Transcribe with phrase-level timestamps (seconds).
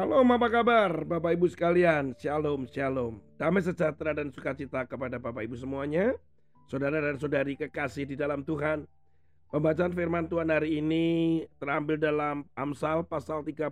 [0.00, 1.04] Shalom apa kabar?
[1.04, 3.20] Bapak Ibu sekalian Shalom shalom.
[3.36, 6.16] Damai sejahtera dan sukacita kepada Bapak Ibu semuanya
[6.72, 8.88] Saudara dan saudari kekasih di dalam Tuhan.
[9.52, 11.04] Pembacaan firman Tuhan hari ini
[11.60, 13.68] terambil dalam Amsal pasal 30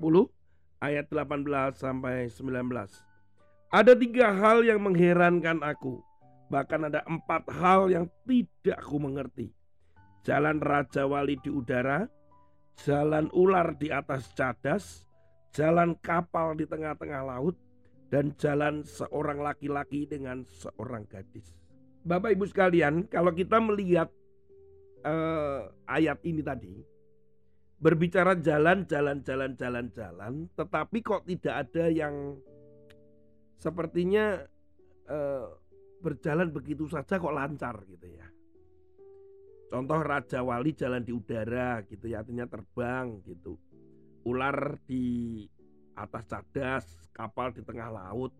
[0.84, 2.45] ayat 18 sampai 19
[3.72, 6.04] Ada tiga hal yang mengherankan aku.
[6.53, 9.48] Bahkan ada empat hal yang tidak aku mengerti.
[10.29, 12.04] Jalan Raja Wali di udara
[12.84, 15.07] Jalan ular di atas cadas
[15.52, 17.56] jalan kapal di tengah-tengah laut,
[18.08, 21.52] dan jalan seorang laki-laki dengan seorang gadis.
[22.08, 24.08] Bapak Ibu sekalian, kalau kita melihat
[25.04, 26.80] uh, ayat ini tadi,
[27.79, 32.41] berbicara jalan, jalan, jalan, jalan, jalan, tetapi kok tidak ada yang
[33.61, 34.41] sepertinya
[35.11, 35.53] uh,
[36.00, 38.27] berjalan begitu saja kok lancar gitu ya.
[39.69, 43.61] Contoh Raja Wali jalan di udara gitu ya, artinya terbang gitu
[44.27, 45.47] ular di
[45.98, 48.33] atas cadas, kapal di tengah laut.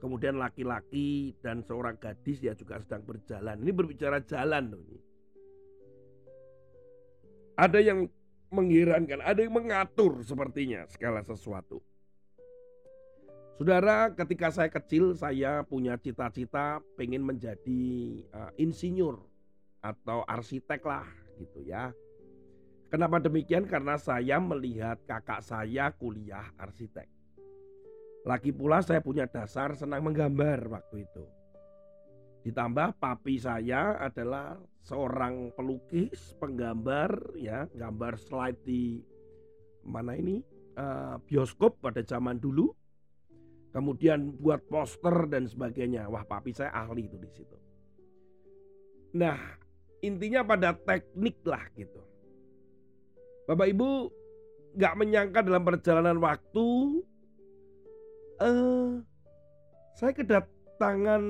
[0.00, 3.56] Kemudian laki-laki dan seorang gadis ya juga sedang berjalan.
[3.64, 5.00] Ini berbicara jalan loh ini.
[7.56, 8.04] Ada yang
[8.52, 11.80] mengherankan, ada yang mengatur sepertinya segala sesuatu.
[13.54, 17.82] Saudara, ketika saya kecil saya punya cita-cita pengen menjadi
[18.34, 19.22] uh, insinyur
[19.78, 21.06] atau arsitek lah
[21.38, 21.94] gitu ya.
[22.94, 23.66] Kenapa demikian?
[23.66, 27.10] Karena saya melihat kakak saya kuliah arsitek.
[28.22, 31.26] Lagi pula saya punya dasar senang menggambar waktu itu.
[32.46, 34.54] Ditambah papi saya adalah
[34.86, 39.02] seorang pelukis, penggambar, ya, gambar slide di
[39.82, 40.38] mana ini
[40.78, 42.70] uh, bioskop pada zaman dulu.
[43.74, 46.06] Kemudian buat poster dan sebagainya.
[46.06, 47.58] Wah, papi saya ahli itu di situ.
[49.18, 49.58] Nah,
[49.98, 52.13] intinya pada teknik lah gitu.
[53.44, 54.08] Bapak Ibu
[54.80, 56.68] gak menyangka dalam perjalanan waktu
[58.40, 59.04] uh,
[60.00, 61.22] saya kedatangan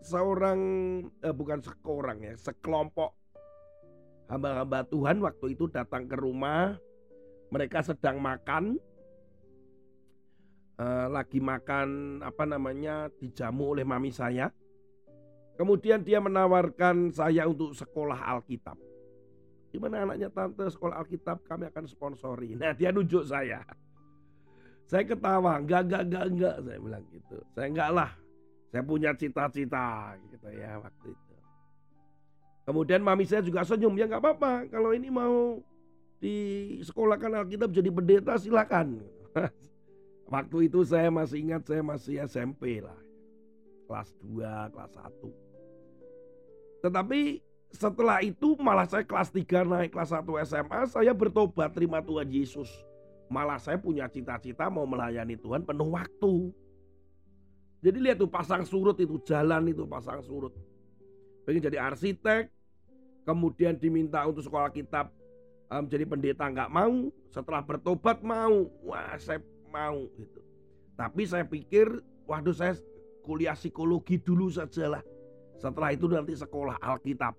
[0.00, 0.60] seorang
[1.20, 3.12] uh, bukan seorang ya sekelompok
[4.32, 6.80] hamba-hamba Tuhan waktu itu datang ke rumah.
[7.52, 8.80] Mereka sedang makan
[10.80, 14.48] uh, lagi makan apa namanya dijamu oleh mami saya.
[15.60, 18.93] Kemudian dia menawarkan saya untuk sekolah Alkitab
[19.74, 22.54] Gimana anaknya tante sekolah Alkitab kami akan sponsori.
[22.54, 23.58] Nah dia nunjuk saya.
[24.86, 26.56] Saya ketawa, enggak, enggak, enggak, enggak.
[26.62, 27.36] Saya bilang gitu.
[27.58, 28.10] Saya enggak lah.
[28.70, 31.34] Saya punya cita-cita gitu ya waktu itu.
[32.70, 33.98] Kemudian mami saya juga senyum.
[33.98, 34.70] Ya enggak apa-apa.
[34.70, 35.58] Kalau ini mau
[36.22, 36.36] di
[36.86, 39.02] sekolahkan Alkitab jadi pendeta silakan.
[40.34, 42.94] waktu itu saya masih ingat saya masih SMP lah.
[43.90, 46.86] Kelas 2, kelas 1.
[46.86, 47.42] Tetapi
[47.74, 52.70] setelah itu malah saya kelas 3 naik kelas 1 SMA saya bertobat terima Tuhan Yesus.
[53.26, 56.54] Malah saya punya cita-cita mau melayani Tuhan penuh waktu.
[57.84, 60.54] Jadi lihat tuh pasang surut itu jalan itu pasang surut.
[61.44, 62.48] Pengen jadi arsitek,
[63.28, 65.12] kemudian diminta untuk sekolah kitab
[65.68, 70.40] um, jadi pendeta nggak mau, setelah bertobat mau, wah saya mau gitu.
[70.94, 72.78] Tapi saya pikir, waduh saya
[73.26, 75.02] kuliah psikologi dulu sajalah.
[75.58, 77.34] Setelah itu nanti sekolah Alkitab.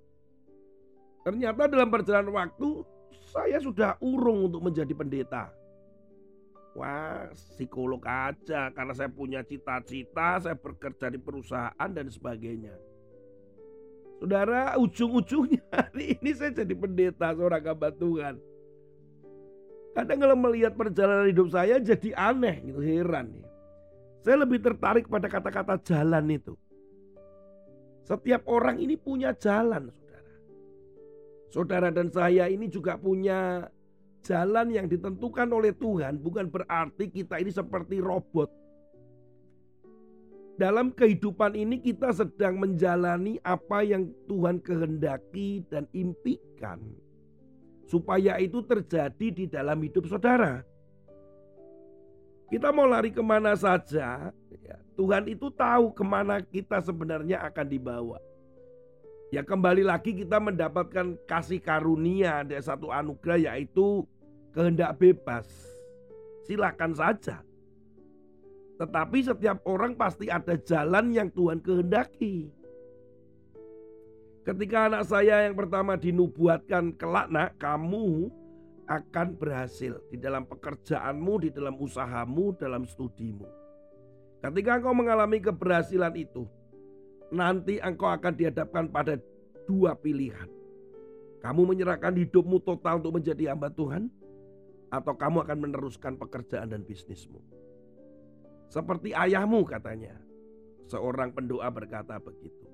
[1.26, 2.86] Ternyata dalam perjalanan waktu
[3.34, 5.50] saya sudah urung untuk menjadi pendeta.
[6.78, 12.78] Wah, psikolog aja karena saya punya cita-cita, saya bekerja di perusahaan dan sebagainya.
[14.22, 18.36] Saudara, ujung-ujungnya hari ini saya jadi pendeta seorang hamba Tuhan.
[19.98, 23.48] Kadang kalau melihat perjalanan hidup saya jadi aneh gitu, heran nih.
[24.22, 26.54] Saya lebih tertarik pada kata-kata jalan itu.
[28.06, 29.90] Setiap orang ini punya jalan.
[31.56, 33.72] Saudara dan saya ini juga punya
[34.28, 38.52] jalan yang ditentukan oleh Tuhan, bukan berarti kita ini seperti robot.
[40.60, 46.84] Dalam kehidupan ini kita sedang menjalani apa yang Tuhan kehendaki dan impikan.
[47.88, 50.60] Supaya itu terjadi di dalam hidup saudara.
[52.52, 54.28] Kita mau lari ke mana saja,
[54.60, 58.20] ya, Tuhan itu tahu ke mana kita sebenarnya akan dibawa.
[59.36, 64.08] Ya kembali lagi kita mendapatkan kasih karunia ada satu anugerah yaitu
[64.56, 65.44] kehendak bebas.
[66.48, 67.44] Silakan saja.
[68.80, 72.48] Tetapi setiap orang pasti ada jalan yang Tuhan kehendaki.
[74.48, 78.32] Ketika anak saya yang pertama dinubuatkan kelak nak kamu
[78.88, 83.52] akan berhasil di dalam pekerjaanmu, di dalam usahamu, dalam studimu.
[84.40, 86.48] Ketika engkau mengalami keberhasilan itu,
[87.34, 89.18] nanti engkau akan dihadapkan pada
[89.66, 90.50] dua pilihan.
[91.42, 94.10] Kamu menyerahkan hidupmu total untuk menjadi hamba Tuhan,
[94.90, 97.42] atau kamu akan meneruskan pekerjaan dan bisnismu.
[98.66, 100.18] seperti ayahmu katanya.
[100.90, 102.66] Seorang pendoa berkata begitu.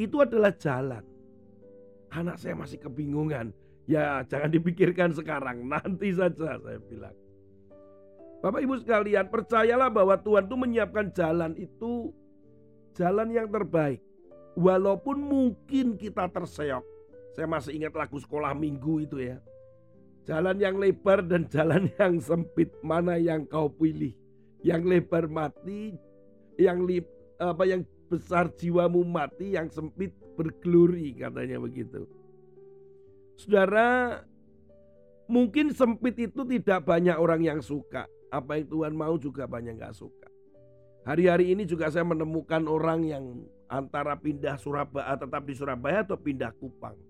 [0.00, 1.04] Itu adalah jalan.
[2.08, 3.52] Anak saya masih kebingungan.
[3.84, 7.16] Ya jangan dipikirkan sekarang, nanti saja saya bilang.
[8.40, 12.12] Bapak Ibu sekalian, percayalah bahwa Tuhan itu menyiapkan jalan itu
[12.98, 14.02] jalan yang terbaik.
[14.58, 16.82] Walaupun mungkin kita terseok.
[17.38, 19.38] Saya masih ingat lagu sekolah minggu itu ya.
[20.26, 24.10] Jalan yang lebar dan jalan yang sempit mana yang kau pilih?
[24.66, 25.94] Yang lebar mati,
[26.58, 26.98] yang li,
[27.38, 32.10] apa yang besar jiwamu mati, yang sempit berglori katanya begitu.
[33.38, 34.18] Saudara,
[35.30, 38.10] mungkin sempit itu tidak banyak orang yang suka.
[38.34, 40.17] Apa yang Tuhan mau juga banyak nggak suka.
[41.08, 43.24] Hari-hari ini juga saya menemukan orang yang
[43.64, 47.00] antara pindah Surabaya tetap di Surabaya atau pindah Kupang.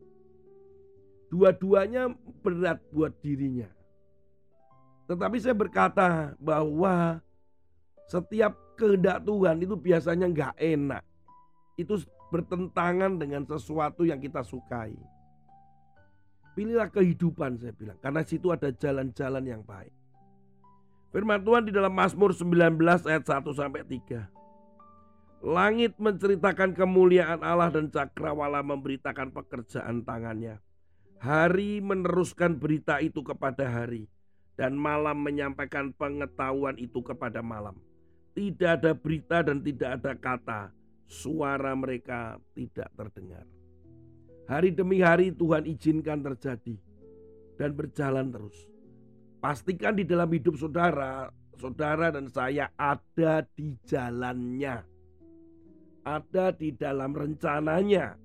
[1.26, 3.66] Dua-duanya berat buat dirinya.
[5.10, 7.18] Tetapi saya berkata bahwa
[8.06, 11.02] setiap kehendak Tuhan itu biasanya nggak enak.
[11.74, 11.98] Itu
[12.30, 14.94] bertentangan dengan sesuatu yang kita sukai.
[16.54, 17.98] Pilihlah kehidupan saya bilang.
[17.98, 19.90] Karena situ ada jalan-jalan yang baik.
[21.18, 22.78] Firman Tuhan di dalam Mazmur 19
[23.10, 24.30] ayat 1 sampai 3.
[25.42, 30.62] Langit menceritakan kemuliaan Allah dan cakrawala memberitakan pekerjaan tangannya.
[31.18, 34.06] Hari meneruskan berita itu kepada hari
[34.54, 37.74] dan malam menyampaikan pengetahuan itu kepada malam.
[38.38, 40.70] Tidak ada berita dan tidak ada kata,
[41.10, 43.42] suara mereka tidak terdengar.
[44.46, 46.78] Hari demi hari Tuhan izinkan terjadi
[47.58, 48.77] dan berjalan terus.
[49.38, 54.82] Pastikan di dalam hidup saudara, saudara dan saya ada di jalannya.
[56.02, 58.18] Ada di dalam rencananya.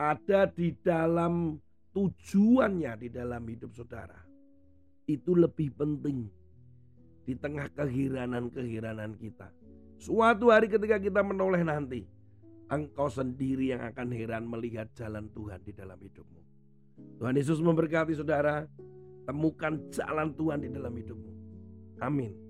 [0.00, 1.60] Ada di dalam
[1.94, 4.18] tujuannya di dalam hidup saudara.
[5.04, 6.26] Itu lebih penting
[7.24, 9.48] di tengah kehiranan-kehiranan kita.
[10.00, 12.04] Suatu hari ketika kita menoleh nanti,
[12.68, 16.40] engkau sendiri yang akan heran melihat jalan Tuhan di dalam hidupmu.
[17.20, 18.66] Tuhan Yesus memberkati saudara,
[19.24, 21.32] temukan jalan Tuhan di dalam hidupmu.
[22.04, 22.43] Amin.